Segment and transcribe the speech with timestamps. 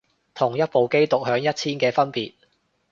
[0.33, 2.33] 同一部機獨享一千嘅分別